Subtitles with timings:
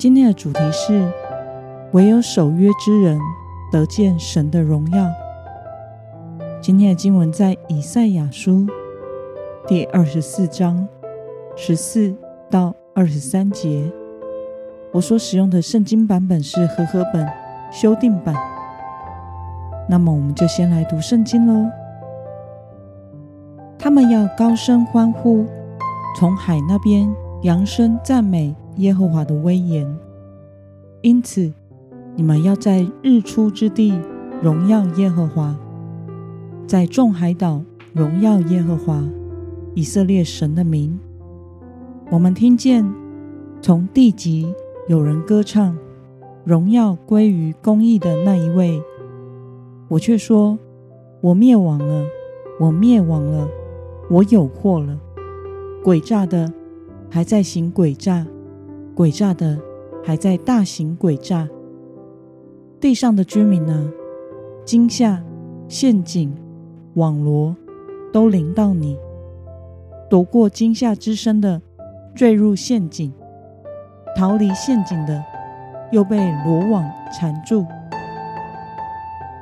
[0.00, 1.12] 今天的主题是：
[1.92, 3.20] 唯有守约之人
[3.70, 5.06] 得见神的荣耀。
[6.58, 8.66] 今天的经文在以赛亚书
[9.68, 10.88] 第二十四章
[11.54, 12.16] 十四
[12.48, 13.92] 到二十三节。
[14.90, 17.28] 我所使用的圣经版本是和合本
[17.70, 18.34] 修订版。
[19.86, 21.68] 那么，我们就先来读圣经喽。
[23.78, 25.44] 他们要高声欢呼，
[26.18, 27.06] 从海那边
[27.42, 28.56] 扬声赞美。
[28.76, 29.86] 耶和华的威严，
[31.02, 31.52] 因此
[32.16, 33.98] 你们要在日出之地
[34.40, 35.54] 荣耀耶和华，
[36.66, 39.04] 在众海岛荣耀耶和华，
[39.74, 40.98] 以色列神的名。
[42.10, 42.84] 我们听见
[43.60, 44.52] 从地极
[44.88, 45.76] 有人歌唱，
[46.44, 48.82] 荣耀归于公义的那一位。
[49.88, 50.58] 我却说：
[51.20, 52.06] 我灭亡了，
[52.58, 53.48] 我灭亡了，
[54.08, 54.98] 我有祸了。
[55.84, 56.52] 诡诈的
[57.10, 58.26] 还在行诡诈。
[58.94, 59.58] 诡诈的
[60.04, 61.48] 还在大行诡诈，
[62.80, 63.90] 地上的居民呢？
[64.64, 65.22] 惊吓、
[65.68, 66.34] 陷阱、
[66.94, 67.56] 网罗
[68.12, 68.98] 都临到你，
[70.08, 71.60] 躲过惊吓之声的，
[72.14, 73.10] 坠入陷阱；
[74.14, 75.24] 逃离陷阱的，
[75.90, 77.64] 又被罗网缠住。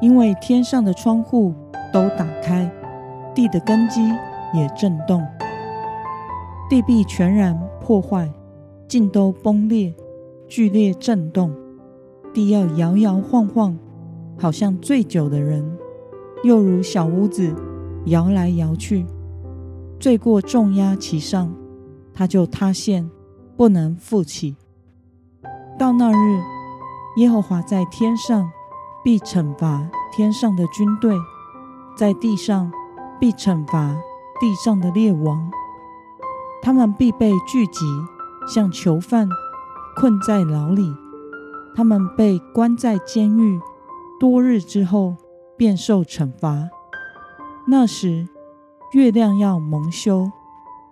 [0.00, 1.54] 因为天上的窗户
[1.92, 2.70] 都打开，
[3.34, 4.02] 地的根基
[4.52, 5.24] 也震动，
[6.68, 8.28] 地壁全然破坏。
[8.94, 9.92] 尽都崩裂，
[10.46, 11.52] 剧烈震动，
[12.32, 13.76] 地要摇摇晃晃，
[14.38, 15.64] 好像醉酒的人；
[16.44, 17.52] 又如小屋子
[18.04, 19.04] 摇来摇去。
[19.98, 21.52] 罪过重压其上，
[22.12, 23.10] 他就塌陷，
[23.56, 24.54] 不能复起。
[25.76, 26.40] 到那日，
[27.16, 28.48] 耶和华在天上
[29.02, 31.16] 必惩罚天上的军队，
[31.96, 32.70] 在地上
[33.18, 33.96] 必惩罚
[34.38, 35.50] 地上的列王，
[36.62, 37.84] 他们必被聚集。
[38.46, 39.28] 像囚犯
[39.96, 40.92] 困在牢里，
[41.74, 43.58] 他们被关在监狱，
[44.20, 45.16] 多日之后
[45.56, 46.68] 便受惩罚。
[47.66, 48.28] 那时，
[48.92, 50.30] 月亮要蒙羞，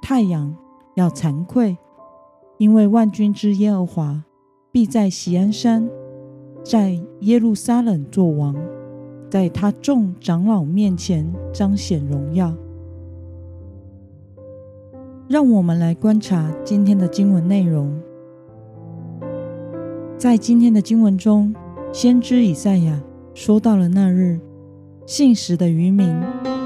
[0.00, 0.56] 太阳
[0.94, 1.76] 要惭愧，
[2.56, 4.24] 因为万军之耶和华
[4.72, 5.90] 必在锡安山，
[6.64, 8.56] 在耶路撒冷作王，
[9.30, 12.54] 在他众长老面前彰显荣耀。
[15.26, 17.98] 让我们来观察今天的经文内容。
[20.18, 21.54] 在今天的经文中，
[21.92, 23.00] 先知以赛亚
[23.32, 24.38] 说到了那日，
[25.06, 26.14] 信实的余民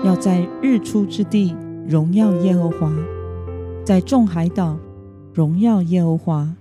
[0.05, 1.55] 要在日出之地
[1.87, 2.93] 荣耀耶和华，
[3.85, 4.77] 在众海岛
[5.33, 6.53] 荣耀耶和华。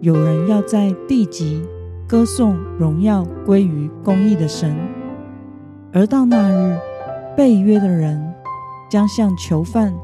[0.00, 1.62] 有人要在地极
[2.08, 4.74] 歌颂荣耀归于公义的神，
[5.92, 6.78] 而到那日，
[7.36, 8.32] 被约的人
[8.88, 9.94] 将像囚犯。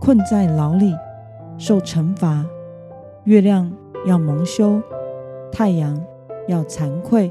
[0.00, 0.96] 困在牢里，
[1.58, 2.42] 受惩罚；
[3.24, 3.70] 月亮
[4.06, 4.80] 要蒙羞，
[5.52, 6.02] 太阳
[6.48, 7.30] 要惭愧，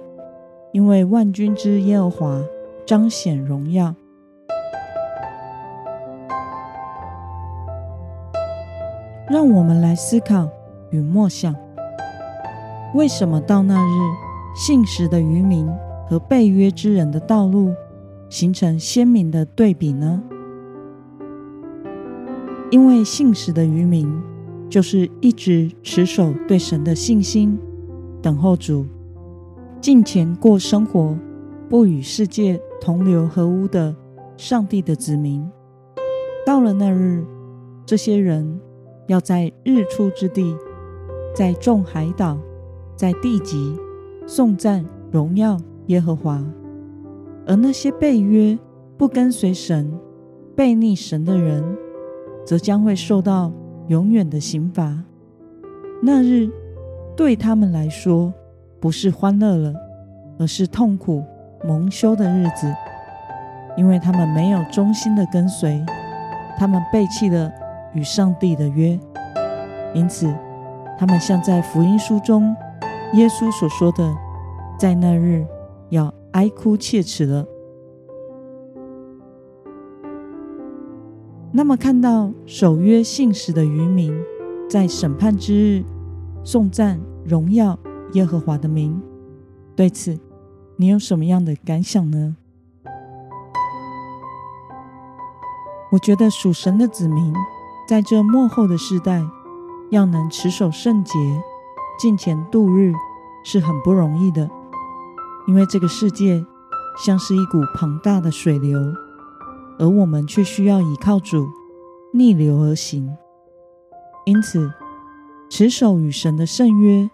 [0.72, 2.42] 因为万军之耶和华
[2.86, 3.96] 彰显荣耀。
[9.28, 10.48] 让我们来思考
[10.92, 11.56] 与默想：
[12.94, 14.00] 为什么到那日，
[14.56, 15.68] 信实的渔民
[16.08, 17.74] 和背约之人的道路
[18.30, 20.22] 形成鲜明的对比呢？
[22.72, 24.08] 因为信实的余民，
[24.70, 27.58] 就是一直持守对神的信心，
[28.22, 28.86] 等候主，
[29.82, 31.18] 敬虔过生活，
[31.68, 33.96] 不与世界同流合污的
[34.38, 35.44] 上帝的子民。
[36.46, 37.26] 到了那日，
[37.88, 38.60] 这些人
[39.08, 40.56] 要在日出之地，
[41.36, 42.38] 在众海岛，
[42.96, 43.76] 在地极
[44.28, 45.58] 颂赞荣耀
[45.88, 46.44] 耶和华；
[47.48, 48.58] 而那些背约、
[48.96, 49.92] 不跟随神、
[50.56, 51.64] 背逆神的人，
[52.50, 53.52] 则将会受到
[53.90, 54.98] 永远的刑罚。
[56.02, 56.50] 那日
[57.16, 58.34] 对他们来说
[58.80, 59.72] 不是欢乐了，
[60.40, 61.24] 而是痛苦
[61.64, 62.74] 蒙羞的日子，
[63.78, 65.86] 因为他们没有忠心的跟随，
[66.58, 67.52] 他们背弃了
[67.94, 69.00] 与上帝的约，
[69.94, 70.28] 因此
[70.98, 72.56] 他们像在福音书中
[73.14, 74.12] 耶稣所说的，
[74.76, 75.46] 在那日
[75.90, 77.46] 要哀哭切齿了。
[81.52, 84.14] 那么，看到守约信实的渔民，
[84.70, 85.84] 在审判之日
[86.44, 87.78] 颂赞荣耀
[88.14, 89.02] 耶和华的名。
[89.76, 90.20] 对此，
[90.76, 92.36] 你有什么样的感想呢？
[95.92, 97.34] 我觉得属神的子民
[97.88, 99.26] 在这末后的世代，
[99.90, 101.14] 要能持守圣洁、
[101.98, 102.94] 敬虔度日，
[103.44, 104.48] 是很不容易的。
[105.48, 106.46] 因为这个世界
[107.04, 108.80] 像是一股庞大的水流，
[109.80, 111.48] 而我们却需要依靠主
[112.14, 113.18] 逆流而行。
[114.26, 114.72] 因此，
[115.50, 117.10] 持守与神的圣约，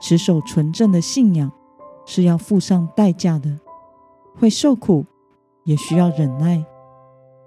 [0.00, 1.50] 持守纯正的信仰，
[2.04, 3.58] 是要付上代价的，
[4.38, 5.06] 会受苦，
[5.64, 6.64] 也需要忍耐。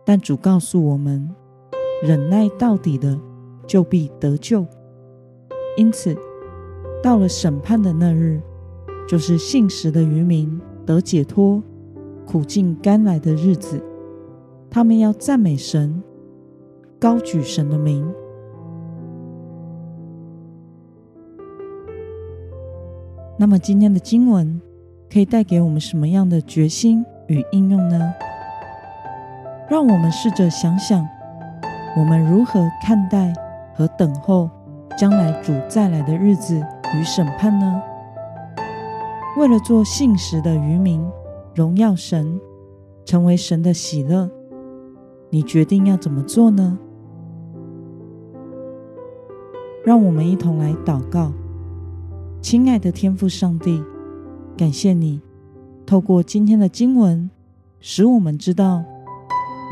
[0.03, 1.33] 但主告诉我们，
[2.03, 3.19] 忍耐到底的，
[3.65, 4.65] 就必得救。
[5.77, 6.17] 因此，
[7.01, 8.41] 到了审判的那日，
[9.07, 11.61] 就是信实的渔民得解脱、
[12.25, 13.81] 苦尽甘来的日子。
[14.69, 16.03] 他们要赞美神，
[16.99, 18.05] 高举神的名。
[23.37, 24.61] 那么，今天的经文
[25.11, 28.13] 可以带给我们什么样的决心与应用呢？
[29.69, 31.05] 让我们试着想想，
[31.97, 33.33] 我们如何看待
[33.73, 34.49] 和等候
[34.97, 36.63] 将来主再来的日子
[36.95, 37.81] 与审判呢？
[39.37, 41.05] 为了做信实的渔民，
[41.53, 42.39] 荣耀神，
[43.03, 44.29] 成为神的喜乐，
[45.35, 46.79] 你决定要怎么做呢？
[49.83, 51.33] 让我们一同来祷告，
[52.41, 53.83] 亲爱的天父上帝，
[54.55, 55.19] 感谢你
[55.85, 57.29] 透过今天的经文，
[57.81, 58.85] 使我们知道。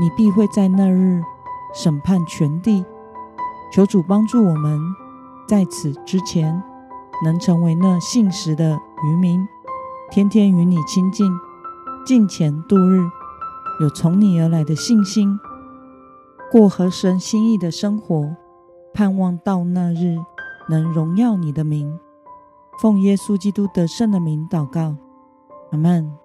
[0.02, 1.22] 你必会在那日
[1.74, 2.84] 审判全地，
[3.72, 4.78] 求主帮助我们，
[5.48, 6.62] 在此之前
[7.24, 9.48] 能成为那信实的渔民，
[10.12, 11.32] 天天与你亲近，
[12.06, 13.00] 敬虔度日，
[13.80, 15.40] 有从你而来的信心，
[16.52, 18.36] 过合神心意的生活，
[18.94, 20.18] 盼望到那日
[20.70, 22.00] 能荣耀你的名。
[22.80, 24.96] 奉耶稣基督得胜的名祷告，
[25.72, 26.23] 阿门。